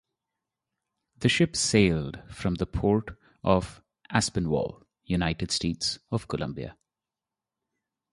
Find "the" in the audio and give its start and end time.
1.19-1.29, 2.55-2.65